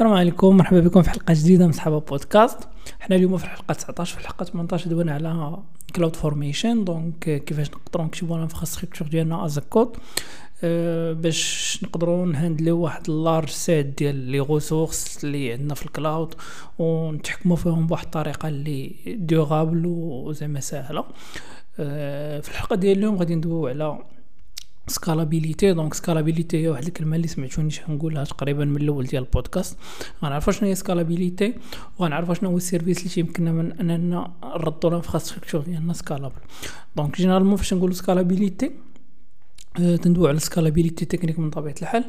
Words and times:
السلام 0.00 0.14
عليكم 0.14 0.56
مرحبا 0.56 0.80
بكم 0.80 1.02
في 1.02 1.10
حلقة 1.10 1.34
جديدة 1.34 1.66
من 1.66 1.72
صحابة 1.72 2.00
بودكاست. 2.00 2.58
حنا 3.00 3.16
اليوم 3.16 3.36
في 3.36 3.44
الحلقة 3.44 3.74
19 3.74 4.14
في 4.14 4.20
الحلقة 4.20 4.44
18 4.44 4.90
دوينا 4.90 5.12
على 5.12 5.58
CloudFormation 5.96 6.84
donc 6.84 7.44
كيفاش 7.44 7.70
نقدروا 7.70 8.06
نكتبوا 8.06 8.36
ال 8.36 8.41
infrastructure 8.41 9.08
ديالنا 9.08 9.44
as 9.46 9.58
code 9.58 9.96
أه 10.64 11.12
باش 11.12 11.78
نقدروا 11.82 12.26
نهندلو 12.26 12.78
واحد 12.80 13.10
large 13.10 13.48
set 13.48 13.86
ديال 13.86 14.14
les 14.14 14.40
ressources 14.40 15.24
اللي 15.24 15.52
عندنا 15.52 15.74
في 15.74 15.86
ال 15.86 15.94
cloud 15.94 16.34
ونتحكموا 16.78 17.56
فيهم 17.56 17.86
بواحد 17.86 18.04
الطريقة 18.04 18.48
اللي 18.48 18.96
durable 19.06 19.82
وزعما 19.86 20.60
ساهلة. 20.60 21.04
أه 21.78 22.40
في 22.40 22.48
الحلقة 22.48 22.76
ديال 22.76 22.98
اليوم 22.98 23.16
غادي 23.16 23.34
ندويو 23.34 23.66
على 23.66 23.98
scalabilité 24.86 25.72
donc 25.72 25.94
scalabilité 25.94 26.62
هي 26.62 26.68
واحد 26.68 26.86
الكلمة 26.86 27.16
اللي 27.16 27.28
سمعتوني 27.28 27.74
غنقولها 27.88 28.24
تقريبا 28.24 28.64
من 28.64 28.76
الأول 28.76 29.04
ديال 29.06 29.22
البودكاست. 29.22 29.78
غنعرفوا 30.24 30.52
شنو 30.52 30.68
هي 30.68 30.74
scalabilité 30.74 31.54
وغنعرفوا 31.98 32.34
شنو 32.34 32.50
هو 32.50 32.56
ال 32.56 32.61
service 32.61 32.98
اللي 32.98 33.08
تيمكننا 33.10 33.52
من 33.52 33.72
أننا 33.72 34.32
نردوا 34.44 34.90
ال 34.90 34.95
infrastructure 34.95 35.60
ديالنا 35.60 35.92
scalable 35.92 36.40
donc 36.96 37.16
généralement 37.16 37.56
فاش 37.56 37.74
نقولوا 37.74 37.94
scalabilité 37.94 38.70
تندوي 39.76 40.28
على 40.28 40.38
scalabilité 40.38 41.04
technique 41.04 41.38
من 41.38 41.50
طبيعة 41.50 41.74
الحال. 41.82 42.04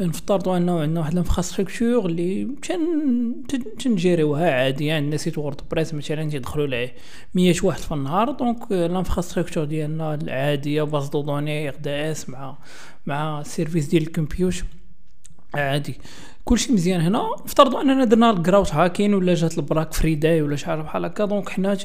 نفترضوا 0.00 0.56
أنه 0.56 0.80
عندنا 0.80 1.00
واحد 1.00 1.12
ال 1.12 1.18
infrastructure 1.18 2.06
اللي 2.06 2.48
تنجيريوها 3.78 4.50
عادي 4.50 4.86
يعني 4.86 5.04
عندنا 5.04 5.16
site 5.16 5.38
WordPress 5.38 5.94
مثلا 5.94 6.30
تيدخلوا 6.30 6.66
ليه 6.66 6.94
100 7.34 7.54
واحد 7.62 7.80
في 7.80 7.94
النهار. 7.94 8.30
donc 8.30 8.72
ال 8.72 8.78
infrastructure 8.78 9.64
ديالنا 9.64 10.14
العاديه 10.14 10.82
base 10.82 11.08
de 11.08 11.22
données 11.22 11.68
RDS 11.68 12.28
مع 12.28 12.58
مع 13.06 13.40
ال 13.40 13.46
service 13.46 13.86
ديال 13.86 14.02
الكمبيوتر 14.02 14.64
عادي. 15.54 15.94
كلشي 16.44 16.72
مزيان 16.72 17.00
هنا. 17.00 17.30
افترضوا 17.44 17.80
أننا 17.80 18.04
درنا 18.04 18.30
ال 18.30 18.36
growth 18.36 18.74
hacking 18.74 19.14
ولا 19.14 19.34
جات 19.34 19.58
ال 19.58 19.64
Black 19.64 19.92
Friday 19.92 20.42
ولا 20.42 20.56
شي 20.56 20.76
بحال 20.76 21.04
هكا. 21.04 21.24
donc 21.24 21.48
حنا 21.48 21.78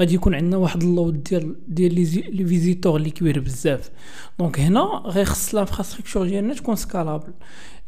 غادي 0.00 0.14
يكون 0.14 0.34
عندنا 0.34 0.56
واحد 0.56 0.82
ال 0.82 0.90
load 0.90 1.22
ديال 1.22 1.56
ديال 1.68 1.94
les 1.94 2.44
visiteurs 2.44 2.96
اللي 2.96 3.10
كبير 3.10 3.40
بزاف. 3.40 3.90
donc 4.38 4.60
هنا 4.60 5.02
غيخص 5.04 5.52
ال 5.52 5.57
infrastructure 5.57 6.26
ديالنا 6.26 6.54
تكون 6.54 6.76
scalable 6.76 7.32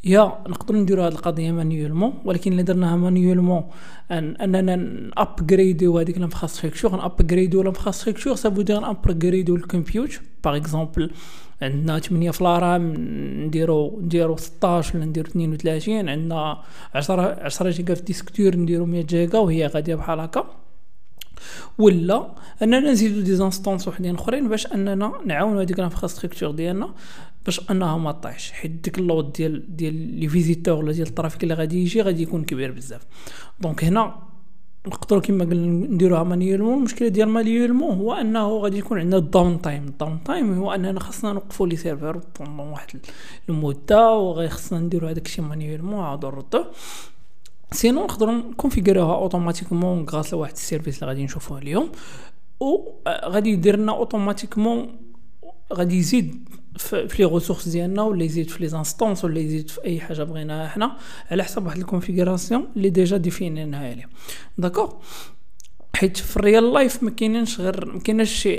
يا 0.04 0.38
نقدروا 0.48 0.80
نديروا 0.80 1.06
هذه 1.06 1.12
القضية 1.12 1.52
manuellement 1.52 2.12
ولكن 2.24 2.52
اللي 2.52 2.62
درناها 2.62 2.96
manuellement 2.96 3.64
أن 4.10 4.36
أننا 4.36 4.76
نابغريديو 4.76 5.98
هذيك 5.98 6.16
ال 6.16 6.22
infrastructure 6.22 6.96
نابغريديو 6.96 7.60
ال 7.60 7.65
infrastructure 7.65 8.34
ça 8.34 8.44
veut 8.44 8.62
dire 8.62 8.80
نابغريديو 8.80 9.56
الكمبيوتر. 9.56 10.20
par 10.44 10.56
exemple 10.56 11.10
عندنا 11.62 11.98
8 11.98 12.30
في 12.30 12.40
ال 12.40 12.54
RAM 12.54 12.94
نديرو 13.46 14.00
نديرو 14.02 14.36
16 14.36 14.96
ولا 14.96 15.04
نديرو 15.04 15.28
32 15.28 16.08
عندنا 16.08 16.62
10 16.94 17.44
10 17.44 17.70
جيجا 17.70 17.94
في 17.94 18.02
disque 18.02 18.38
dur 18.38 18.56
نديرو 18.56 18.86
100 18.86 19.02
جيجا 19.02 19.38
وهي 19.38 19.66
غادية 19.66 19.94
بحال 19.94 20.20
هكا. 20.20 20.46
ولا 21.78 22.34
أننا 22.62 22.80
نزيدو 22.80 23.20
des 23.20 23.36
instances 23.36 23.88
وحدين 23.88 24.14
أخرين 24.14 24.48
باش 24.48 24.66
أننا 24.66 25.12
نعاونو 25.26 25.60
هذيك 25.60 25.78
ال 25.78 25.83
infrastructure 25.83 26.50
ديالنا 26.50 26.94
باش 27.44 27.70
أنها 27.70 27.96
ما 27.96 28.12
طيحش 28.12 28.52
حيت 28.52 28.70
ديك 28.70 28.98
ال 28.98 29.05
load 29.05 29.32
ديال 29.32 29.76
ديال 29.76 29.94
les 29.94 30.28
visiteurs 30.28 30.84
ولا 30.84 30.92
ديال 30.92 31.06
ال 31.08 31.13
trafic 31.13 31.42
اللي 31.42 31.54
غادي 31.54 31.82
يجي 31.82 32.02
غادي 32.02 32.22
يكون 32.22 32.44
كبير 32.44 32.72
بزاف. 32.72 33.06
donc 33.60 33.84
هنا 33.84 34.16
نقدروا 34.86 35.20
كما 35.20 35.44
قلنا 35.44 35.86
نديروها 35.86 36.22
manuellement 36.22 36.78
المشكلة 36.78 37.08
ديال 37.08 37.28
manuellement 37.28 37.98
هو 37.98 38.12
أنه 38.12 38.56
غادي 38.56 38.78
يكون 38.78 38.98
عندنا 38.98 39.16
ال 39.16 39.62
downtime 39.62 39.84
ال 39.84 40.18
downtime 40.24 40.58
هو 40.58 40.72
أننا 40.72 41.00
خاصنا 41.00 41.32
نوقفوا 41.32 41.66
les 41.66 41.76
serveurs 41.76 42.20
pendant 42.38 42.68
واحد 42.68 42.98
المدة 43.48 44.12
وغي 44.12 44.48
خاصنا 44.48 44.78
نديرو 44.78 45.08
هذاك 45.08 45.26
الشيء 45.26 45.44
manuellement 45.44 46.04
عاد 46.04 46.24
نردو 46.24 46.64
sinon 47.72 48.04
نقدروا 48.04 48.32
نكونفيغوروها 48.32 49.14
automatiquement 49.14 50.06
grâce 50.10 50.32
لواحد 50.32 50.52
ال 50.52 50.58
service 50.58 50.96
اللي 50.98 51.06
غادي 51.06 51.24
نشوفوه 51.24 51.58
اليوم. 51.58 51.88
و 52.60 52.90
غادي 53.08 53.50
يدير 53.50 53.76
لنا 53.76 53.92
automatiquement 53.92 54.96
غادي 55.72 55.98
يزيد 55.98 56.45
في 56.78 57.16
les 57.18 57.24
ressources 57.24 57.68
ديالنا 57.68 58.02
ولا 58.02 58.24
يزيد 58.24 58.50
في 58.50 58.62
les 58.62 58.68
instances 58.68 59.24
ولا 59.24 59.40
يزيد 59.40 59.70
في 59.70 59.84
أي 59.84 60.00
حاجة 60.00 60.22
بغيناها 60.22 60.68
حنا 60.68 60.96
على 61.30 61.44
حسب 61.44 61.66
واحد 61.66 61.78
ال 61.78 61.85
configuration 61.85 62.66
اللي 62.76 62.90
déjà 62.90 63.16
ديفينيناها 63.16 63.94
ليه 63.94 64.08
d'accord 64.58 64.92
حيت 65.96 66.16
في 66.16 66.36
ال 66.36 66.72
real 66.72 66.87
life 66.87 67.02
ما 67.02 67.10
كاينينش 67.10 67.60
غير 67.60 67.84
ما 67.84 68.00
كاينش 68.00 68.30
شي 68.30 68.58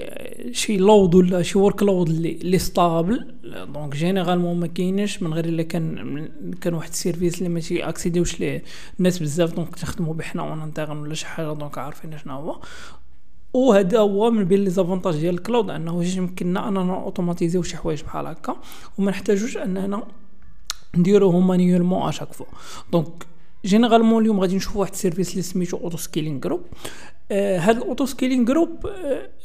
شي 0.51 0.77
load 0.77 1.15
ولا 1.15 1.41
شي 1.41 1.57
workload 1.57 2.09
اللي 2.09 2.31
اللي 2.31 2.59
stable 2.59 3.35
donc 3.73 3.95
généralement 3.95 4.59
ما 4.59 4.67
كاينش 4.67 5.23
من 5.23 5.33
غير 5.33 5.45
إلا 5.45 5.63
كان 5.63 6.29
كان 6.61 6.73
واحد 6.73 6.89
ال 6.89 6.95
service 6.95 7.37
اللي 7.37 7.49
ما 7.49 7.83
تياكسيديوش 7.83 8.39
ليه 8.39 8.63
الناس 8.99 9.19
بزاف 9.19 9.53
donc 9.53 9.75
تخدموا 9.75 10.13
به 10.13 10.27
حنا 10.27 10.41
en 10.41 10.61
interne 10.61 10.97
ولا 10.97 11.13
شي 11.13 11.25
حاجة 11.25 11.53
donc 11.53 11.77
عارفين 11.77 12.17
شنو 12.17 12.33
هو 12.33 12.61
وهذا 13.53 13.99
هو 13.99 14.31
من 14.31 14.43
بين 14.43 14.63
les 14.63 14.69
avantages 14.69 15.15
ديال 15.15 15.35
ال 15.35 15.41
cloud 15.41 15.69
أنه 15.69 16.05
يمكننا 16.05 16.67
أننا 16.67 16.93
اوتوماتيزيو 16.93 17.63
شي 17.63 17.77
حوايج 17.77 18.03
بحال 18.03 18.27
هكا 18.27 18.55
وما 18.97 19.11
نحتاجوش 19.11 19.57
أننا 19.57 20.07
نديروهم 20.97 21.47
manuellement 21.47 22.09
à 22.09 22.13
chaque 22.13 22.33
fois 22.33 22.45
donc 22.91 23.25
généralement 23.65 24.21
اليوم 24.21 24.39
غادي 24.39 24.55
نشوفوا 24.55 24.81
واحد 24.81 24.91
ال 24.91 24.96
service 24.96 25.31
اللي 25.31 25.41
سميتو 25.41 25.77
Auto 25.77 25.97
Scaling 25.97 26.39
Group 26.39 26.61
هاد 27.31 27.77
ال 27.77 27.83
Auto 27.83 28.05
Scaling 28.05 28.45
Group 28.45 28.89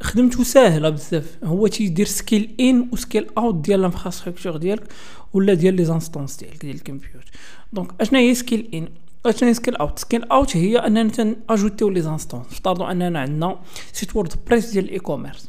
خدمته 0.00 0.44
ساهلة 0.44 0.88
بزاف. 0.88 1.38
هو 1.44 1.66
تيدير 1.66 2.06
scale 2.06 2.54
in 2.60 2.88
و 2.92 2.98
scale 2.98 3.26
out 3.38 3.54
ديال 3.54 3.80
ال 3.80 3.85
infrastructure 3.85 4.56
ديالك 4.56 4.84
ولا 5.32 5.54
ديال 5.54 5.74
les 5.74 5.84
instances 5.84 6.36
ديالك 6.36 6.62
ديال 6.62 6.74
الكمبيوتر. 6.74 7.30
donc 7.72 7.90
اشنا 8.00 8.18
هي 8.18 8.34
scale 8.34 8.68
in 8.74 8.88
اشنا 9.26 9.52
scale 9.52 9.76
out 9.76 9.98
scale 9.98 10.24
out 10.24 10.56
هي 10.56 10.78
أننا 10.78 11.08
تناجوتيو 11.10 11.88
les 11.88 12.00
instances 12.00 12.46
نفترضوا 12.46 12.90
أننا 12.90 13.20
عندنا 13.20 13.58
site 13.92 14.16
WordPress 14.16 14.70
ديال 14.70 14.84
ال 14.84 14.98
e-commerce 14.98 15.48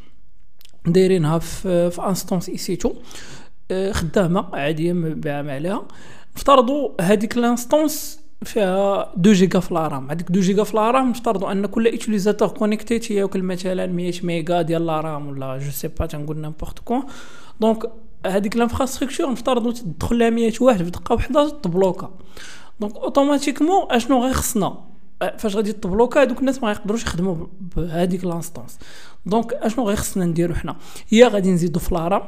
دايرينها 0.88 1.40
في 1.40 1.92
في 1.92 2.02
instance 2.02 2.50
EC2 2.50 3.94
خدامة 3.94 4.56
عادية 4.56 4.94
مبيعه 4.94 5.52
عليها. 5.52 5.88
نفترضوا 6.36 6.90
هذيك 7.02 7.38
ال 7.38 7.47
instance 7.47 8.20
فيها 8.44 9.14
2 9.14 9.36
جيجا 9.36 9.60
في 9.60 9.72
ال 9.72 9.82
RAM 9.82 10.12
هذيك 10.12 10.26
2 10.26 10.42
جيجا 10.42 10.64
في 10.64 10.74
ال 10.74 10.83
RAM 10.83 11.10
نفترضوا 11.10 11.52
أن 11.52 11.66
كل 11.66 11.88
utilisateur 11.88 12.48
connecté 12.48 13.00
تياكل 13.00 13.44
مثلا 13.44 13.88
100 13.88 14.14
ميغا 14.24 14.62
ديال 14.62 14.90
ال 14.90 14.99
RAM 14.99 15.28
ولا 15.28 15.58
je 15.58 15.72
sais 15.72 15.88
pas 15.88 16.06
تنقول 16.06 16.38
n'importe 16.38 16.80
quoi 16.80 17.04
donc 17.62 17.92
هذيك 18.26 18.56
ال 18.56 18.61
infrastructure 18.61 19.32
نفترضوا 19.32 19.72
تدخل 19.72 20.20
لها 20.20 20.30
100 20.30 20.54
واحد 20.62 20.84
في 20.84 20.90
دقه 20.90 21.14
واحدة 21.14 21.50
تبلوكا 21.50 22.12
donc 22.84 22.96
automatiquement 22.96 23.92
اشنو 23.92 24.26
غيخصنا 24.26 24.78
فاش 25.38 25.56
غادي 25.56 25.74
تبلوكا 25.74 26.22
هذوك 26.22 26.40
الناس 26.40 26.64
ما 26.64 26.68
غيقدروش 26.68 27.04
يخدموا 27.04 27.36
بهذيك 27.76 28.26
l'instance 28.26 28.80
donc 29.26 29.54
اشنو 29.54 29.90
غيخصنا 29.90 30.26
نديرو 30.26 30.56
حنا 30.56 30.76
هي 31.10 31.28
غادي 31.28 31.52
نزيدو 31.52 31.80
في 31.80 31.92
ال 31.92 31.99
RAM 31.99 32.22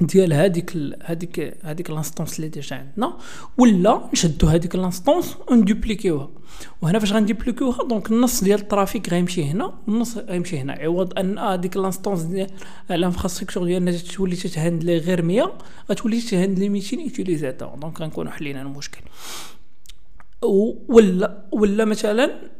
ديال 0.00 0.32
هذيك 0.32 0.76
هذيك 1.02 1.56
هذيك 1.64 1.90
l'instance 1.90 2.36
اللي 2.36 2.48
déjà 2.48 2.76
عندنا 2.76 3.16
ولا 3.58 4.08
نشدو 4.12 4.46
هذيك 4.46 4.76
l'instance 4.76 5.36
وندوبليكيوها 5.50 6.28
وهنا 6.82 6.98
فاش 6.98 7.12
غندوبليكيوها 7.12 7.84
donc 7.88 8.10
النص 8.10 8.44
ديال 8.44 8.60
ال 8.60 8.67
trafic 8.67 9.08
غيمشي 9.08 9.44
هنا 9.44 9.74
والنص 9.86 10.18
غيمشي 10.18 10.58
هنا 10.58 10.72
عوض 10.72 11.18
ان 11.18 11.38
هذيك 11.38 11.76
l'instance 11.76 12.22
ديال 12.22 12.50
ال 12.90 12.95
infrastructure 12.95 13.64
ديالنا 13.64 13.92
تولي 13.92 14.36
تتهندلي 14.36 14.98
غير 14.98 15.22
100 15.22 15.52
غتولي 15.90 16.20
تتهندلي 16.20 16.68
200 16.68 16.96
utilisateurs 16.96 17.68
donc 17.68 18.00
غنكونوا 18.00 18.32
حلينا 18.32 18.62
المشكل 18.62 19.00
ولا 20.88 21.48
ولا 21.52 21.84
مثلا 21.84 22.50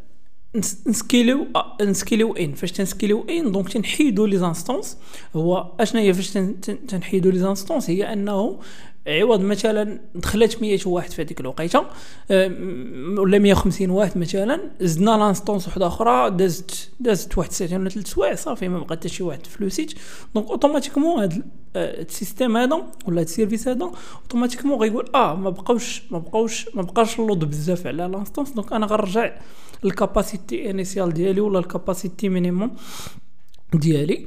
نسكيليو 0.87 1.47
نسكيليو 1.83 2.33
in. 2.37 2.55
فاش 2.55 2.73
تنسكيليو 2.73 3.25
in 3.31 3.53
donc 3.53 3.69
تنحيدو 3.69 4.27
les 4.27 4.39
instances. 4.39 4.99
هو 5.37 5.73
اشنا 5.81 6.01
هي 6.01 6.15
فاش 6.15 6.31
تنحيدو 6.89 7.31
les 7.31 7.39
instances؟ 7.39 7.91
هي 7.91 8.13
أنه 8.13 8.59
عوض 9.07 9.41
مثلا 9.41 10.01
دخلت 10.15 10.63
100 10.63 10.79
واحد 10.87 11.11
في 11.11 11.23
هذيك 11.23 11.41
الوقيتة 11.41 11.85
ولا 13.19 13.39
150 13.39 13.91
واحد 13.91 14.19
مثلا 14.19 14.61
زدنا 14.81 15.11
l'instance 15.11 15.69
وحدة 15.69 15.87
أخرى 15.87 16.31
دازت 16.31 16.91
دازت 17.01 17.39
واحد 17.39 17.53
ساعتين 17.53 17.81
ولا 17.81 17.89
ثلاث 17.91 18.07
سوايع 18.07 18.35
صافي 18.35 18.69
ما 18.69 18.79
بقى 18.79 18.97
حتى 18.97 19.09
شي 19.09 19.23
واحد 19.23 19.47
ف 19.47 19.54
le 19.54 19.67
site 19.67 19.95
donc 20.35 20.51
automatiquement 20.51 21.23
هذا 21.23 21.43
ال 21.77 21.87
système 21.87 22.57
هذا 22.57 22.83
ولا 23.09 23.21
ال 23.23 23.28
service 23.29 23.69
هذا 23.69 23.91
automatiquement 24.23 24.79
غيقول 24.81 25.09
آه 25.15 25.35
ما 25.35 25.51
بقاوش 25.51 26.03
ما 26.11 26.19
بقاوش 26.19 26.69
ما 26.75 26.83
بقاش 26.83 27.21
ال 27.21 27.26
load 27.26 27.45
بزاف 27.45 27.87
على 27.87 27.97
l'instance. 28.03 28.51
donc 28.51 28.73
أنا 28.73 28.87
غنرجع 28.87 29.37
ال 29.85 29.94
capacité 29.94 30.71
initiale 30.71 31.15
ديالي 31.15 31.41
ولا 31.41 31.59
ال 31.59 31.67
capacité 31.67 32.29
minimum 32.29 32.77
ديالي. 33.75 34.27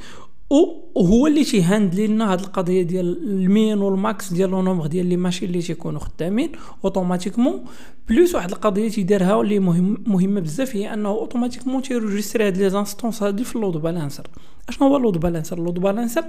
وهو 0.95 1.27
اللي 1.27 1.43
تيهاندلي 1.43 2.07
لنا 2.07 2.31
هاد 2.33 2.39
القضية 2.39 2.81
ديال 2.83 3.17
ال 3.23 3.37
min 3.37 3.77
وال 3.77 4.00
max 4.00 4.33
ديال 4.33 4.49
le 4.49 4.61
nombre 4.61 4.87
ديال 4.87 5.05
les 5.05 5.17
machines 5.17 5.47
اللي 5.47 5.61
تيكونوا 5.61 5.99
خدامين 5.99 6.51
automatiquement. 6.85 7.65
plus 8.09 8.35
واحد 8.35 8.51
القضية 8.51 8.89
تيديرها 8.89 9.41
اللي 9.41 9.59
مهم 9.59 10.03
مهمة 10.07 10.41
بزاف 10.41 10.75
هي 10.75 10.93
أنه 10.93 11.09
automatiquement 11.09 11.81
تيروجيستري 11.81 12.47
هاد 12.47 12.57
les 12.57 12.69
instances 12.69 13.23
هادي 13.23 13.43
في 13.43 13.55
ال 13.55 13.60
load 13.60 13.77
balancer. 13.77 14.27
أشنو 14.69 14.87
هو 14.87 14.97
ال 14.97 15.01
load 15.01 15.17
balancer؟ 15.17 15.57
ال 15.57 15.62
load 15.62 15.79
balancer 15.79 16.23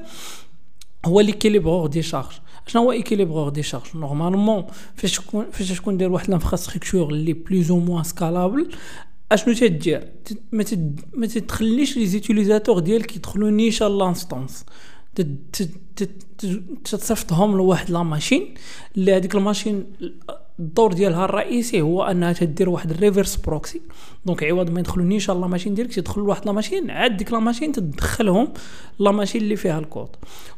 هو 1.07 1.21
l'équilibreur 1.21 1.87
de 1.87 2.03
charge 2.03 2.33
شنو 2.67 2.83
هو 2.83 2.93
équilibreur 2.93 3.49
de 3.49 3.63
charge 3.63 3.85
normalement 3.95 4.65
فاش 4.95 5.19
تكون 5.19 5.47
فاش 5.53 5.73
تكون 5.73 5.97
دير 5.97 6.13
واحد 6.13 6.29
ال 6.29 6.34
infrastructure 6.34 7.11
اللي 7.11 7.33
plus 7.33 7.71
ou 7.71 7.79
moins 7.79 8.05
scalable 8.05 8.69
أشنو 9.35 9.55
تدير 9.55 10.09
ما 11.13 11.27
تخليش 11.27 11.97
les 11.97 12.07
utilisateurs 12.07 12.79
ديالك 12.79 13.17
يدخلوا 13.17 13.51
نيشان 13.51 13.99
l'instance 13.99 14.65
تصيفطهم 16.85 17.57
لواحد 17.57 17.91
la 17.91 18.03
machine. 18.03 18.55
اللي 18.97 19.17
هذيك 19.17 19.35
ال 19.35 19.41
machine 19.41 19.87
الدور 20.61 20.93
ديالها 20.93 21.25
الرئيسي 21.25 21.81
هو 21.81 22.03
أنها 22.03 22.33
تدير 22.33 22.69
واحد 22.69 22.91
ال 22.91 22.97
reverse 22.97 23.37
proxy. 23.37 23.81
donc 24.27 24.45
عوض 24.45 24.71
ما 24.71 24.81
يدخلوا 24.81 25.07
نيشان 25.07 25.41
la 25.41 25.47
machine 25.47 25.75
ديالك 25.75 25.95
تدخل 25.95 26.21
لواحد 26.21 26.47
la 26.47 26.53
machine 26.53 26.91
عاد 26.91 27.17
ديك 27.17 27.33
la 27.33 27.39
machine 27.39 27.73
تدخلهم 27.73 28.49
la 28.99 29.11
machine 29.11 29.43
اللي 29.43 29.57
فيها 29.57 29.79
الكود 29.79 30.09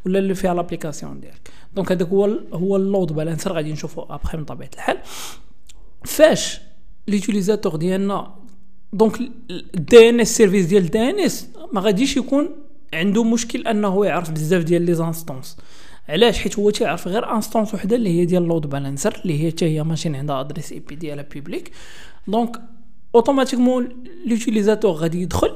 ولا 0.07 0.19
اللي 0.19 0.35
فيها 0.35 0.55
l'application 0.55 1.21
ديالك. 1.21 1.51
donc 1.75 1.93
هذاك 1.93 2.09
هو 2.09 2.39
هو 2.53 2.77
ال 2.77 2.84
load 2.84 3.13
balancer 3.13 3.53
غادي 3.53 3.73
نشوفو 3.73 4.03
أبخي 4.03 4.37
من 4.39 4.45
طبيعة 4.45 4.71
الحال. 4.75 4.99
فاش 6.05 6.61
l'utilisateur 7.09 7.77
ديالنا 7.77 8.35
donc 8.93 9.21
ال 9.51 10.09
DNS 10.09 10.37
service 10.37 10.67
ديال 10.67 10.85
ال 10.85 10.99
DNS 10.99 11.49
ما 11.73 11.81
غاديش 11.81 12.17
يكون 12.17 12.49
عنده 12.95 13.25
مشكل 13.25 13.67
أنه 13.67 14.07
يعرف 14.07 14.31
بزاف 14.31 14.65
ديال 14.65 14.83
les 14.83 14.95
instances 14.95 15.57
علاش؟ 16.09 16.39
حيت 16.39 16.59
هو 16.59 16.71
تيعرف 16.71 17.09
غير 17.09 17.35
instance 17.35 17.75
وحدة 17.75 17.97
اللي 17.97 18.11
هي 18.11 18.25
ديال 18.25 18.43
load 18.43 18.67
balancer 18.67 19.21
اللي 19.23 19.45
هي 19.45 19.51
حتى 19.51 19.65
هي 19.65 19.85
machine 19.85 20.17
عندها 20.17 20.41
adresse 20.41 20.73
IP 20.73 20.95
ديالها 20.95 21.27
publique 21.35 21.71
donc 22.29 22.61
automatiquement 23.15 23.89
l'utilisateur 24.27 24.93
غادي 24.93 25.23
يدخل 25.23 25.53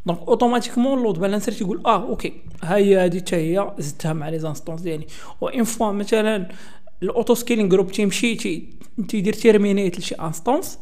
donc 0.08 0.19
automatiquement 0.19 0.98
ال 0.98 1.02
load 1.02 1.19
balancer 1.19 1.52
تيقول 1.51 1.81
آه 1.86 2.09
OK 2.10 2.34
ها 2.63 2.75
هي 2.75 2.98
هذه 3.06 3.18
حتى 3.18 3.36
هي 3.36 3.71
زدتها 3.80 4.13
مع 4.13 4.30
les 4.30 4.40
instances 4.40 4.81
ديالي 4.81 5.07
une 5.42 5.64
fois 5.64 5.92
مثلا 5.92 6.50
ال 7.04 7.10
auto 7.10 7.34
scaling 7.34 7.69
group 7.69 7.92
تيمشي 7.92 8.36
تيدير 9.07 9.33
terminate 9.34 10.00
لشي 10.00 10.15
instance 10.16 10.80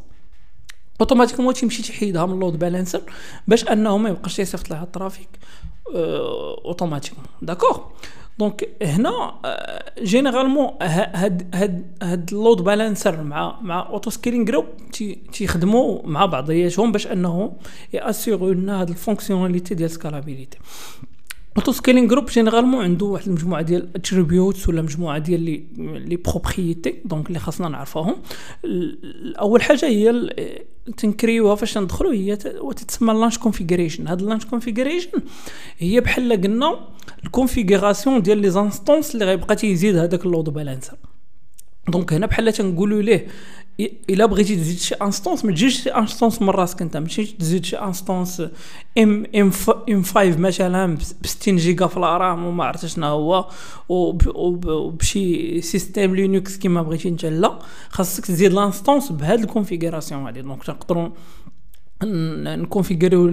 automatiquement 1.02 1.54
تيمشي 1.54 1.84
تيحيدها 1.84 2.26
من 2.26 2.34
ال 2.34 2.39
load 2.39 2.60
balancer 2.60 3.02
باش 3.48 3.68
انه 3.68 3.98
ما 3.98 4.10
يبقاش 4.10 4.40
يصيفط 4.40 4.70
لها 4.70 4.84
ال 4.84 4.89
traffic 4.89 5.30
automatiquement 5.88 7.26
d'accord 7.42 7.80
donc 8.40 8.70
هنا 8.82 9.36
généralement 10.02 10.70
هاد 10.82 11.56
هاد 11.56 11.98
هاد 12.04 12.30
ال 12.34 12.39
load 12.39 12.62
balancer 12.62 13.24
مع 13.24 13.62
مع 13.62 13.90
auto 13.90 14.10
scaling 14.10 14.46
group 14.46 14.66
تيخدموا 15.34 16.00
مع 16.04 16.26
بعضياتهم 16.26 16.92
باش 16.92 17.08
انه 17.08 17.54
ياسيغو 17.94 18.52
لنا 18.52 18.82
هاد 18.82 18.90
ال 18.90 18.95
fonctionnalité 18.95 19.76
ديال 19.76 19.92
scalability 19.92 20.58
auto 21.58 21.72
scaling 21.72 22.08
group 22.10 22.26
généralement 22.26 22.84
عنده 22.84 23.06
واحد 23.06 23.28
المجموعه 23.28 23.62
ديال 23.62 23.90
attributes 23.96 24.70
ولا 24.70 24.82
مجموعه 24.82 25.18
ديال 25.18 25.42
les 25.42 25.64
les 25.78 26.16
propriétés 26.16 26.96
donc 27.06 27.28
اللي 27.28 27.40
خاصنا 27.40 27.70
نعرفوهم 27.70 28.16
اول 29.40 29.62
حاجة 29.62 29.86
هي 29.86 30.30
تنكريوها 30.98 31.56
فاش 31.56 31.78
ندخلوا 31.78 32.14
هي 32.14 32.36
تتسمى 32.76 33.14
launch 33.14 33.38
configuration 33.38 34.08
هاد 34.08 34.22
launch 34.22 34.46
configuration 34.46 35.10
هي 35.78 36.00
بحال 36.02 36.42
قلنا 36.42 36.80
ال 37.26 37.33
configuration 37.33 38.22
ديال 38.22 38.38
les 38.38 38.50
instances 38.50 39.14
اللي 39.14 39.26
غيبقى 39.26 39.56
تيزيد 39.56 39.96
هذاك 39.96 40.26
ال 40.26 40.31
load 40.31 40.50
balancer 40.50 40.98
donc 41.90 42.14
هنا 42.14 42.26
بحال 42.26 42.54
تنقولوا 42.54 43.02
ليه 43.02 43.28
إلا 43.80 44.26
بغيتي 44.26 44.56
تزيد 44.56 44.78
شي 44.78 44.96
instance 44.96 45.46
ما 45.46 45.52
تجيش 45.52 45.84
شي 45.84 45.90
instance 45.90 46.42
من 46.42 46.50
راسك 46.50 46.82
انت 46.82 46.98
ماشي 46.98 47.26
تزيد 47.26 47.66
شي 47.66 47.78
instance 47.78 48.42
AM 48.98 49.26
AM 49.36 49.52
M5 49.90 50.38
مثلا 50.38 50.96
ب 50.96 51.02
60 51.26 51.56
جيجا 51.56 51.88
في 51.88 51.98
ال 51.98 52.10
RAM 52.10 52.46
وما 52.46 52.64
عرفت 52.64 52.86
شنو 52.86 53.08
هو 53.08 53.50
وبشي 53.90 55.62
système 55.62 56.16
Linux 56.16 56.58
كيما 56.58 56.82
بغيتي 56.82 57.10
انت 57.10 57.26
لا 57.26 57.60
خاصك 57.90 58.26
تزيد 58.26 58.54
l'instance 58.54 59.12
بهاد 59.12 59.40
ال 59.40 59.46
configuration 59.46 60.26
هادي. 60.26 60.42
donc 60.42 60.64
تنقدروا 60.64 61.10
نكونفيغوريو 62.06 63.28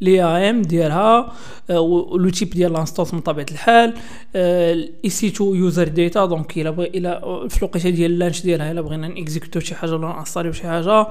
l'AMI 0.00 0.62
ديالها 0.62 1.32
le 1.70 2.28
type 2.28 2.50
ديال 2.50 2.72
l'instance 2.72 3.14
من 3.14 3.20
طبيعة 3.20 3.46
الحال 3.50 3.94
ال 4.36 5.10
EC2 5.10 5.30
user 5.30 5.88
data 5.88 6.26
donc 6.26 6.58
إلا 6.58 6.70
بغي 6.70 6.86
إلا 6.86 7.48
في 7.48 7.58
الوقيتة 7.58 7.90
ديال 7.90 8.10
ال 8.10 8.15
launch 8.15 8.42
ديالها 8.42 8.72
إلا 8.72 8.80
بغينا 8.80 9.08
نيكزيكوتو 9.08 9.60
شي 9.60 9.74
حاجة 9.74 9.94
ولا 9.94 10.08
نانستاليو 10.08 10.52
شي 10.52 10.62
حاجة 10.62 11.06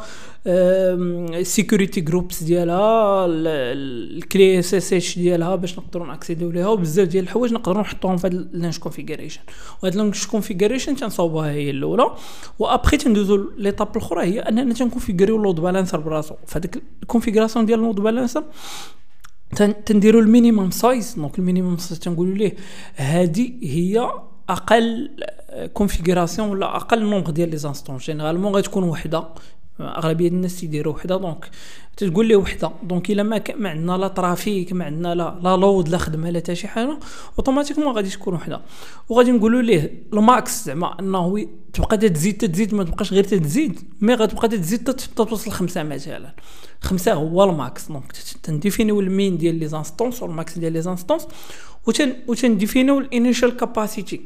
security 1.44 2.02
groups 2.02 2.44
ديالها 2.44 3.26
ال 3.30 3.62
clé 3.62 4.60
SSH 4.60 5.20
ديالها 5.20 5.56
باش 5.56 5.80
نقدروا 5.80 6.08
نأكسيديو 6.08 6.50
ليها 6.50 6.68
وبزاف 6.68 7.08
ديال 7.08 7.24
الحوايج 7.24 7.54
نقدروا 7.54 7.82
نحطوهم 7.82 8.18
في 8.18 8.28
هاد 8.28 8.34
ال 8.34 8.40
launch 8.40 8.80
configuration 8.80 9.42
وهاد 9.84 9.94
ال 9.94 9.99
launch 9.99 10.28
configuration 10.28 10.96
تنصاوبوها 10.96 11.52
هي 11.52 11.70
الأولى 11.70 12.12
وابخي 12.60 12.98
تندوزو 12.98 13.50
l'étape 13.58 13.98
الأخرى 13.98 14.24
هي 14.24 14.40
أننا 14.40 14.74
تنكونفيغوريو 14.74 15.38
load 15.38 15.56
balancer 15.56 16.00
براسو. 16.00 16.36
فهاديك 16.48 16.84
ال 17.02 17.06
configuration 17.06 17.66
ديال 17.66 17.80
ال 17.80 17.83
load 17.83 17.96
balancer 17.96 18.44
تنديرو 19.86 20.20
ال 20.20 20.26
minimum 20.26 20.72
size. 20.72 21.14
donc 21.18 21.40
ال 21.40 21.45
minimum 21.45 21.78
size 21.78 22.00
تنقولوا 22.00 22.36
ليه 22.36 22.56
هذه 22.96 23.52
هي 23.64 24.12
أقل 24.50 25.12
configuration 25.74 26.50
ولا 26.50 26.76
أقل 26.76 27.04
nombre 27.10 27.30
ديال 27.30 27.50
les 27.50 27.58
instances. 27.58 27.98
généralement 27.98 28.56
غتكون 28.56 28.84
وحدة. 28.84 29.28
أغلبية 29.80 30.28
الناس 30.28 30.60
تيديروا 30.60 30.94
وحدة. 30.94 31.18
donc 31.18 31.50
تقول 31.98 32.26
لي 32.26 32.36
وحدة. 32.36 32.72
donc 32.84 33.12
إلا 33.12 33.24
ما 33.24 33.44
ما 33.56 33.70
عندنا 33.70 33.98
لا 33.98 34.08
traffic 34.08 34.74
ما 34.74 34.86
عندنا 34.86 35.16
لا 35.16 35.40
لا 35.44 35.58
load 35.58 35.90
لا 35.90 35.98
خدمة 35.98 36.30
لا 36.30 36.40
حتى 36.40 36.56
شي 36.56 36.68
حاجة 36.68 37.00
automatiquement 37.38 37.96
غادي 37.96 38.10
تكون 38.10 38.34
وحدة. 38.34 38.62
وغادي 39.10 39.32
نقولوا 39.32 39.62
ليه 39.62 40.04
ال 40.14 40.27
max 40.27 40.66
زعما 40.66 41.00
إنه 41.00 41.48
تبقى 41.74 41.98
تزيد 41.98 42.38
تزيد 42.38 42.76
ما 42.76 42.84
تبقاش 42.84 43.14
غير 43.14 43.24
تزيد 43.24 43.80
mais 44.02 44.14
غتبقى 44.14 44.48
تزيد 44.48 44.84
توصل 45.16 45.52
خمسة 45.52 45.84
مثلا 45.84 46.36
خمسة 46.82 47.14
هو 47.14 47.44
ال 47.44 47.55
max 47.55 47.88
donc 47.88 48.12
تنديفينيو 48.44 49.00
ال 49.00 49.09
min 49.09 49.38
ديال 49.38 49.56
les 49.56 49.68
instances 49.68 50.24
وال 50.24 50.38
max 50.38 50.58
ديال 50.58 50.74
les 50.74 50.82
instances 50.82 51.28
وتنديفينيو 52.28 53.00
ال 53.00 53.07
initial 53.07 53.58
capacity 53.58 54.22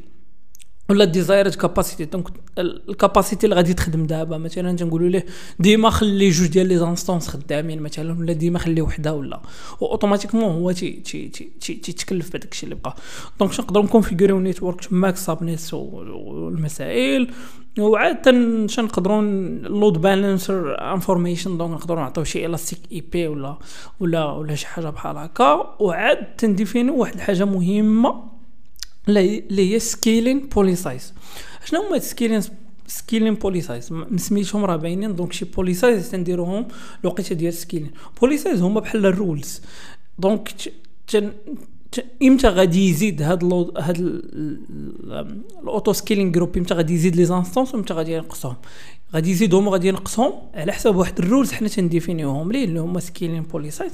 ولا 0.90 1.04
desired 1.04 1.54
capacity 1.54 2.04
donc 2.04 2.28
ال 2.58 2.68
capacity 2.68 3.46
اللي 3.46 3.56
غادي 3.56 3.74
تخدم 3.74 4.06
دابا 4.06 4.38
مثلا 4.38 4.76
تنقولوا 4.76 5.08
ليه 5.08 5.26
ديما 5.58 5.90
خلي 5.90 6.28
جوج 6.28 6.48
ديال 6.48 6.66
les 6.66 6.78
instances 6.78 7.28
خدامين 7.28 7.82
مثلا 7.82 8.18
ولا 8.18 8.32
ديما 8.32 8.58
خلي 8.58 8.80
وحدة 8.80 9.14
ولا. 9.14 9.40
automatiquement 9.82 10.44
هو 10.44 10.72
تي 10.72 10.90
تي 10.90 11.28
تي 11.28 11.74
تيتكلف 11.74 12.32
بهذاك 12.32 12.52
الشيء 12.52 12.64
اللي 12.64 12.80
بقى. 12.84 12.96
donc 13.40 13.60
نقدروا 13.60 13.84
نكونفيغوريو 13.84 14.40
network 14.40 14.84
تماك 14.84 15.16
subnet 15.16 15.74
والمسائل. 15.74 17.30
وعاد 17.78 18.22
تنقدروا 18.66 19.22
load 19.68 20.00
balancer 20.00 20.80
information 20.92 21.58
donc 21.58 21.72
نقدروا 21.72 22.00
نعطيو 22.00 22.24
شي 22.24 22.46
elastic 22.46 22.78
IP 22.92 23.28
ولا 23.28 23.58
ولا 24.00 24.24
ولا 24.24 24.54
شي 24.54 24.66
حاجة 24.66 24.90
بحال 24.90 25.16
هكا. 25.16 25.76
وعاد 25.80 26.36
تنديفينو 26.36 26.96
واحد 26.96 27.14
الحاجة 27.14 27.44
مهمة. 27.44 28.35
اللي 29.08 29.74
هي 29.74 29.78
scaling 29.78 30.48
policies 30.48 31.12
شنو 31.64 31.80
هما 31.82 31.98
scaling 31.98 32.40
scaling 32.86 33.34
policies 33.34 33.92
سميتهم 34.16 34.64
راه 34.64 34.76
باينين 34.76 35.16
donc 35.16 35.32
شي 35.32 35.44
policies 35.44 36.10
تنديروهم 36.10 36.68
الوقيته 37.04 37.34
ديال 37.34 37.54
scaling 37.54 37.90
policies 38.20 38.62
هما 38.62 38.80
بحال 38.80 39.06
ال 39.06 39.15
rules 39.15 39.62
donc 40.18 40.52
تن 41.08 41.32
إمتى 42.22 42.48
غادي 42.48 42.88
يزيد 42.88 43.22
هاد 43.22 43.44
le 43.44 43.74
هاد 43.78 44.22
ال 45.62 45.68
auto 45.68 45.92
scaling 45.92 46.32
group 46.32 46.56
إمتى 46.56 46.74
غادي 46.74 46.94
يزيد 46.94 47.16
les 47.16 47.24
instances 47.24 47.74
وامتى 47.74 47.94
غادي 47.94 48.12
ينقصهم؟ 48.12 48.56
غادي 49.14 49.30
يزيدهم 49.30 49.66
وغادي 49.66 49.88
ينقصهم 49.88 50.32
على 50.54 50.72
حساب 50.72 50.96
واحد 50.96 51.18
ال 51.18 51.24
rules 51.24 51.52
حنا 51.52 51.68
تنديفينيوهم 51.68 52.52
ليه؟ 52.52 52.64
اللي 52.64 52.80
هما 52.80 53.00
scaling 53.00 53.42
policies 53.42 53.92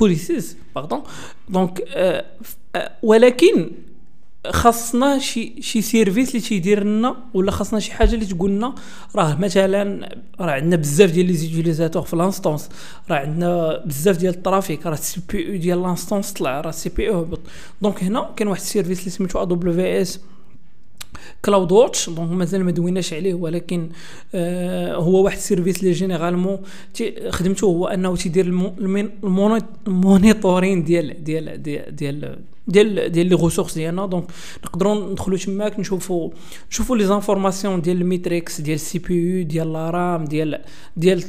policies 0.00 0.56
pardon 0.74 1.02
donc 1.48 1.84
ولكن 3.02 3.70
خاصنا 4.50 5.18
شي 5.18 5.62
شي 5.62 5.82
service 5.82 6.28
اللي 6.28 6.40
تيدير 6.40 6.84
لنا 6.84 7.16
ولا 7.34 7.50
خاصنا 7.50 7.80
شي 7.80 7.92
حاجة 7.92 8.14
اللي 8.14 8.26
تقول 8.26 8.50
لنا 8.50 8.74
راه 9.16 9.38
مثلا 9.40 10.08
راه 10.40 10.50
عندنا 10.50 10.76
بزاف 10.76 11.10
ديال 11.10 11.26
les 11.26 11.32
utilisateurs 11.32 12.02
في 12.02 12.16
l'instance 12.16 12.68
راه 13.10 13.16
عندنا 13.16 13.82
بزاف 13.86 14.16
ديال 14.16 14.34
ال 14.34 14.41
trafic 14.41 14.86
راه 14.86 14.92
ال 14.92 15.20
CPU 15.32 15.56
ديال 15.56 15.82
l'instance 15.82 16.32
طلع 16.32 16.60
راه 16.60 16.68
ال 16.68 16.88
CPU 16.88 17.20
هبط. 17.20 17.40
donc 17.82 18.04
هنا 18.04 18.30
كاين 18.36 18.48
واحد 18.48 18.60
ال 18.60 18.65
service 18.65 18.98
اللي 18.98 19.10
سميتو 19.10 19.42
ا 19.42 19.44
دبليو 19.44 19.72
في 19.74 20.02
اس 20.02 20.20
كلاود 21.44 21.72
واتش 21.72 22.10
دونك 22.10 22.30
مازال 22.30 22.64
ما 22.64 22.70
دويناش 22.70 23.12
عليه 23.12 23.34
ولكن 23.34 23.88
آه 24.34 24.94
هو 24.94 25.24
واحد 25.24 25.36
ال 25.36 25.41
service 25.41 25.80
اللي 25.80 25.92
généralement 25.92 26.58
خدمته 27.28 27.64
هو 27.64 27.86
أنه 27.86 28.16
تيدير 28.16 28.46
ال 29.86 29.95
monitoring 29.95 30.84
ديال 30.84 31.24
ديال 31.24 31.62
ديال 31.62 32.38
ديال 32.68 33.12
ديال 33.12 33.26
les 33.26 33.34
ressources 33.34 33.74
ديالنا. 33.74 34.06
donc 34.06 34.24
نقدروا 34.64 35.10
ندخلوا 35.12 35.38
تماك 35.38 35.80
نشوفوا 35.80 36.30
نشوفوا 36.70 36.96
les 36.96 37.04
informations 37.04 37.80
ديال 37.82 38.00
ال 38.00 38.07
metrics 38.07 38.60
ديال 38.60 38.74
ال 38.74 38.98
CPU 38.98 39.44
ديال 39.44 39.72
la 39.72 39.90
RAM 39.90 40.24
ديال 40.24 40.60
ديال 40.96 41.24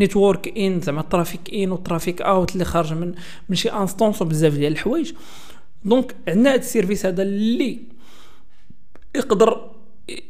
network 0.00 0.58
in 0.58 0.80
زعما 0.80 1.00
ال 1.00 1.07
traffic 1.07 1.54
in 1.54 1.72
وال 1.72 1.83
traffic 1.83 2.22
out 2.22 2.52
اللي 2.52 2.64
خارج 2.64 2.92
من 2.92 3.14
من 3.48 3.56
شي 3.56 3.68
instance 3.68 4.22
وبزاف 4.22 4.54
ديال 4.54 4.72
الحوايج. 4.72 5.12
donc 5.84 6.14
عندنا 6.28 6.50
هذا 6.50 6.58
ال 6.58 6.64
service 6.64 7.06
هذا 7.06 7.22
اللي 7.22 7.78
يقدر 9.14 9.70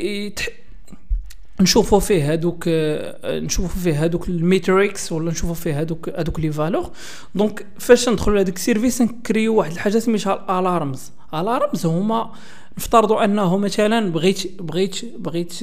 يتح... 0.00 0.48
نشوفوا 1.60 2.00
فيه 2.00 2.32
هذوك 2.32 2.64
نشوفوا 3.24 3.80
فيه 3.82 4.04
هذوك 4.04 4.28
ال 4.28 4.39
metrics 4.39 5.12
ولا 5.12 5.30
نشوفوا 5.30 5.54
فيه 5.54 5.80
هذوك 5.80 6.08
هذوك 6.08 6.40
les 6.40 6.52
valeurs 6.52 6.90
donc 7.34 7.66
فاش 7.78 8.08
ندخلوا 8.08 8.36
لهذاك 8.36 8.56
ال 8.56 8.62
service 8.62 9.02
نكريو 9.02 9.54
واحد 9.54 9.72
الحاجة 9.72 9.98
سميتها 9.98 10.34
ال 10.34 10.46
alarms 10.46 11.12
alarms 11.34 11.86
هما 11.86 12.32
نفترضوا 12.78 13.24
انه 13.24 13.56
مثلا 13.56 14.12
بغيت 14.12 14.62
بغيت 14.62 15.04
بغيت 15.18 15.54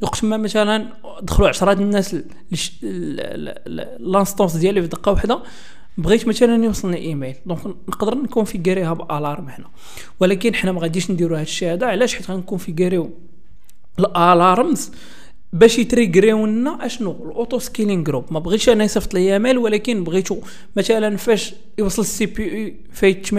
وقت 0.00 0.24
ما 0.24 0.36
مثلا 0.36 0.86
دخلوا 1.22 1.48
عشرة 1.48 1.72
الناس 1.72 2.16
l'instance 3.98 4.56
ديالي 4.56 4.82
في 4.82 4.88
دقه 4.88 5.12
واحدة 5.12 5.42
بغيت 5.98 6.28
مثلا 6.28 6.64
يوصلني 6.64 6.96
إيميل. 6.96 7.34
donc 7.46 7.66
نقدر 7.66 8.14
نكونفيكريها 8.14 8.92
ب 8.92 9.01
alarm 9.01 9.48
هنا. 9.48 9.66
ولكن 10.20 10.54
حنا 10.54 10.72
ما 10.72 10.80
غاديش 10.80 11.10
نديرو 11.10 11.34
هذا 11.34 11.42
الشيء 11.42 11.72
هذا 11.72 11.86
علاش؟ 11.86 12.14
حيت 12.14 12.30
غنكونفيكريو 12.30 13.10
ال 13.98 14.11
alarms 14.11 14.90
باش 15.52 15.78
يتريغريو 15.78 16.46
لنا 16.46 16.86
أشنو؟ 16.86 17.10
ال 17.10 17.20
auto 17.20 17.58
scaling 17.58 18.04
group. 18.04 18.24
ما 18.30 18.38
بغيتش 18.38 18.68
أنا 18.68 18.84
يصيفط 18.84 19.14
لي 19.14 19.32
إيميل 19.32 19.58
ولكن 19.58 20.04
بغيتو 20.04 20.38
مثلا 20.76 21.16
فاش 21.16 21.54
يوصل 21.78 22.02
ال 22.02 22.26
CPU 22.26 22.72
فايت 22.92 23.26
80% 23.26 23.32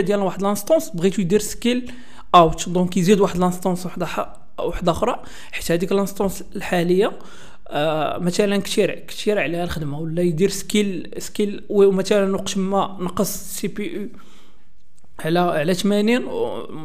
ديال 0.00 0.20
واحد 0.20 0.42
l'instance 0.42 0.90
بغيتو 0.90 1.22
يدير 1.22 1.40
scale 1.40 1.92
out. 2.34 2.68
donc 2.68 2.96
يزيد 2.96 3.20
واحد 3.20 3.38
l'instance 3.38 3.86
وحده 3.86 4.08
وحدة 4.58 4.92
أخرى. 4.92 5.22
حيت 5.52 5.72
هذيك 5.72 5.92
l'instance 5.92 6.44
الحالية 6.56 7.18
آه 7.72 8.18
مثلا 8.18 8.56
كثير 8.56 8.94
كثير 9.08 9.38
عليها 9.38 9.64
الخدمة 9.64 9.98
ولا 9.98 10.22
يدير 10.22 10.48
scale 10.48 11.10
scale 11.18 11.64
ومثلا 11.68 12.34
وقت 12.34 12.58
ما 12.58 12.96
نقص 13.00 13.34
ال 13.34 13.68
CPU 13.68 14.08
على 15.20 15.38
على 15.38 15.74
80 15.74 16.14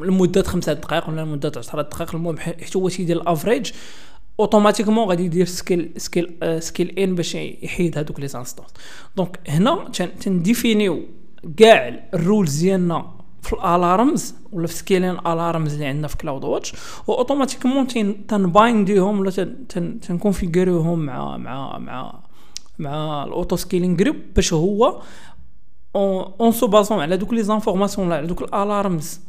لمدة 0.03 0.43
خمسة 0.43 0.73
دقائق 0.73 1.09
ولا 1.09 1.21
لمدة 1.21 1.51
10 1.57 1.81
دقائق. 1.81 2.15
المهم 2.15 2.37
حيت 2.37 2.75
هو 2.75 2.89
تيدير 2.89 3.17
ال 3.17 3.24
average 3.24 3.71
automatiquement 4.39 5.09
غادي 5.09 5.25
يدير 5.25 5.45
scale 5.45 5.91
scale 5.97 6.37
scale 6.59 6.99
in 6.99 7.15
باش 7.15 7.35
يحيد 7.35 7.97
هذوك 7.97 8.19
les 8.19 8.25
instances 8.35 8.69
donc 9.17 9.39
هنا 9.47 9.91
تنديفينيو 10.21 11.03
كاع 11.57 12.09
ال 12.13 12.21
rules 12.21 12.59
ديالنا 12.61 13.16
في 13.47 13.53
ال 13.53 13.65
alarms 13.65 14.35
ولا 14.51 14.67
في 14.67 14.73
scaling 14.73 15.11
alarms 15.11 15.73
اللي 15.73 15.85
عندنا 15.85 16.07
في 16.07 16.17
CloudWatch 16.17 16.43
و 16.43 16.73
automatiquement 17.07 17.87
تنباينديهم 18.27 19.19
ولا 19.19 19.31
تنكونفيغوريوهم 20.01 20.99
مع 20.99 21.37
مع 21.37 21.77
مع 21.77 22.19
مع 22.79 23.23
ال 23.23 23.30
auto 23.30 23.55
scaling 23.55 23.95
group 23.95 24.15
باش 24.35 24.53
هو 24.53 25.01
en 25.95 26.51
se 26.51 26.67
basant 26.67 26.99
على 26.99 27.17
دوك 27.17 27.33
les 27.33 27.43
informations 27.43 28.11
على 28.11 28.27
دوك 28.27 28.41
ال 28.41 28.52
alarms 28.52 29.19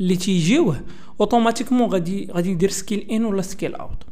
اللي 0.00 0.16
تيجيوه 0.16 0.80
automatiquement 1.20 1.90
غادي 1.90 2.28
غادي 2.32 2.50
يدير 2.50 2.70
scale 2.70 2.98
in 3.10 3.24
ولا 3.24 3.42
scale 3.42 3.74
out 3.74 4.02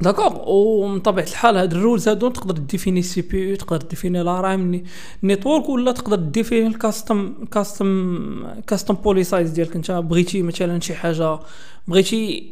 d'accord 0.00 0.48
ومن 0.48 1.00
طبيعه 1.00 1.24
الحال 1.24 1.56
هاد 1.56 1.72
ال 1.72 1.78
rules 1.78 2.08
هادو 2.08 2.28
تقدر 2.28 2.54
ديفيني 2.54 3.02
CPU 3.02 3.56
تقدر 3.56 3.86
ديفيني 3.86 4.22
la 4.22 4.40
RAM 4.40 4.82
network 5.22 5.68
ولا 5.68 5.92
تقدر 5.92 6.16
ديفيني 6.16 6.66
ال 6.66 6.76
custom 6.76 7.34
custom 7.52 8.46
custom 8.66 8.94
policies 8.94 9.50
ديالك. 9.50 9.76
انت 9.76 9.90
بغيتي 9.90 10.42
مثلا 10.42 10.80
شي 10.80 10.94
حاجة 10.94 11.38
بغيتي 11.88 12.50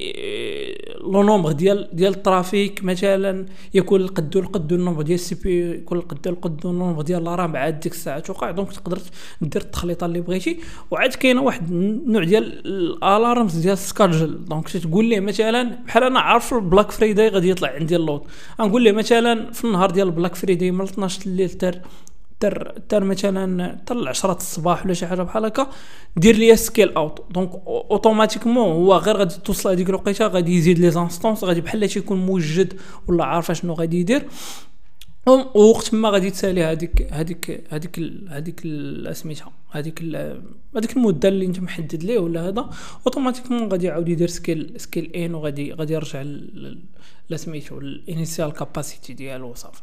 le 1.01 1.23
nombre 1.23 1.53
ديال 1.53 1.89
ديال 1.93 2.13
ال 2.13 2.23
trafic 2.23 2.85
مثلا 2.85 3.47
يكون 3.75 4.01
القد 4.01 4.37
القد 4.37 4.73
ال 4.73 4.77
nombre 4.77 5.03
ديال 5.03 5.15
ال 5.15 5.35
CP 5.35 5.71
يكون 5.71 5.99
القد 5.99 6.29
القد 6.29 6.67
ال 6.67 6.72
nombre 6.72 7.03
ديال 7.03 7.25
la 7.25 7.35
RAM 7.35 7.57
عاد 7.57 7.81
ديك 7.81 7.93
الساعة 7.93 8.21
توقع. 8.21 8.51
donc 8.51 8.73
تقدر 8.73 8.99
دير 9.41 9.63
التخليطة 9.63 10.05
اللي 10.07 10.21
بغيتي. 10.21 10.59
وعاد 10.91 11.15
كاينة 11.15 11.43
واحد 11.43 11.71
النوع 11.71 12.25
ديال 12.25 12.67
ال 12.67 12.80
alarms 12.80 13.57
ديال 13.57 13.73
ال 13.73 13.81
schedule 13.81 14.45
donc 14.45 14.69
تقول 14.69 15.05
ليه 15.05 15.21
مثلا 15.21 15.63
بحال 15.87 16.03
أنا 16.03 16.21
عارف 16.21 16.55
ال 16.55 16.61
Black 16.61 16.91
Friday 16.91 17.29
غادي 17.29 17.51
يطلع 17.51 17.69
عندي 17.69 17.97
ال 17.97 18.03
load 18.03 18.27
غنقول 18.61 18.83
ليه 18.83 18.93
مثلا 18.93 19.53
في 19.53 19.65
النهار 19.65 19.91
ديال 19.91 20.07
ال 20.07 20.12
Black 20.12 20.35
Friday 20.35 20.71
من 20.71 20.85
12 20.85 21.27
الليل 21.27 21.51
تر 21.51 21.79
تر 22.43 22.75
تر 22.89 23.05
مثلا 23.05 23.79
تر 23.87 24.09
10 24.09 24.33
الصباح 24.33 24.85
ولا 24.85 24.95
شي 24.95 25.07
حاجة 25.07 25.23
بحال 25.23 25.45
هكا 25.45 25.67
دير 26.17 26.37
لي 26.37 26.57
scale 26.57 26.95
out 26.95 27.25
donc 27.31 27.51
automatiquement 27.67 28.73
هو 28.73 28.97
غير 28.97 29.17
غادي 29.17 29.35
توصل 29.35 29.71
هذيك 29.71 29.89
الوقيتة 29.89 30.27
غادي 30.27 30.57
يزيد 30.57 30.79
les 30.79 30.91
instances 30.91 31.45
غادي 31.45 31.61
بحال 31.61 31.89
تيكون 31.89 32.27
موجد 32.27 32.81
ولا 33.09 33.25
عارف 33.25 33.53
شنو 33.53 33.73
غادي 33.73 34.01
يدير. 34.01 34.27
ووقت 35.27 35.95
ما 35.95 36.11
غادي 36.11 36.31
تسالي 36.31 36.65
هذيك 36.65 37.13
هذيك 37.13 37.65
هذيك 37.71 38.01
هذيك 38.29 38.61
سميتها 39.13 39.53
هذيك 39.71 40.03
هذيك 40.77 40.97
المده 40.97 41.29
اللي 41.29 41.47
انت 41.47 41.61
محدد 41.61 42.05
ليه 42.05 42.19
ولا 42.19 42.49
هذا 42.49 42.71
automatiquement 43.07 43.69
غادي 43.69 43.87
يعاود 43.87 44.09
يدير 44.09 44.29
scale 44.29 44.73
scale 44.77 45.05
in 45.17 45.35
وغادي 45.35 45.73
غادي 45.73 45.95
يرجع 45.95 46.23
لا 47.29 47.37
سميتو 47.37 47.79
ال 47.79 47.88
initial 47.88 48.53
capacity 48.53 49.13
ديالو 49.13 49.51
وصافي. 49.51 49.83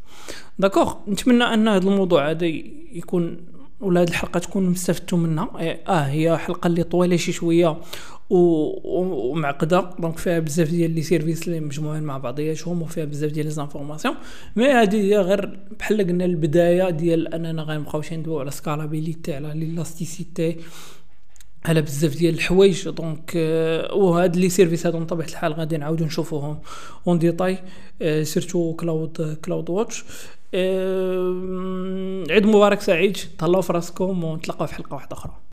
d'accord 0.60 0.96
نتمنى 1.08 1.44
أن 1.44 1.68
هذا 1.68 1.90
الموضوع 1.90 2.30
هذا 2.30 2.46
يكون 2.94 3.38
ولا 3.82 4.02
هذه 4.02 4.10
الحلقة 4.10 4.40
تكون 4.40 4.70
مستفدتوا 4.70 5.18
منها. 5.18 5.50
آه 5.88 6.02
هي 6.02 6.38
حلقة 6.38 6.68
اللي 6.68 6.84
طويلة 6.84 7.16
شي 7.16 7.32
شوية. 7.32 7.78
ومعقدة. 8.30 9.90
donc 10.00 10.18
فيها 10.18 10.40
بزاف 10.40 10.70
ديال 10.70 10.92
les 10.92 11.02
services 11.02 11.48
اللي 11.48 11.60
مجموعين 11.60 12.04
مع 12.04 12.18
بعضياتهم 12.18 12.82
وفيها 12.82 13.06
بزاف 13.06 13.32
ديال 13.32 13.46
les 13.46 13.52
informations 13.52 14.16
mais 14.56 14.66
هذه 14.66 14.96
هي 14.96 15.18
غير 15.18 15.60
بحال 15.80 16.08
قلنا 16.08 16.26
البداية 16.26 16.90
ديال 16.90 17.34
أننا 17.34 17.64
غنبقاو 17.64 18.02
ندويو 18.12 18.40
على 18.40 18.52
scalabilité 18.52 19.34
على 19.36 19.54
l'élasticité 19.56 20.58
على 21.66 21.82
بزاف 21.82 22.18
ديال 22.18 22.34
الحوايج. 22.34 22.90
donc 22.90 23.34
آه 23.36 23.94
وهاد 23.94 24.36
les 24.36 24.50
services 24.50 24.86
هادو 24.86 25.00
بطبيعة 25.00 25.28
الحال 25.28 25.54
غادي 25.54 25.78
نعاودو 25.78 26.06
نشوفوهم 26.06 26.60
en 27.08 27.20
détail 27.20 27.58
آه 28.02 28.24
surtout 28.24 28.74
Cloud 28.74 29.38
CloudWatch 29.46 30.04
عيد 32.34 32.46
مبارك 32.46 32.82
سعيد. 32.82 33.18
تهلاو 33.38 33.62
في 33.62 33.74
راسكم 33.74 34.24
ونتلاقاو 34.24 34.68
في 34.68 34.76
حلقة 34.76 34.94
واحدة 34.94 35.14
أخرى. 35.14 35.40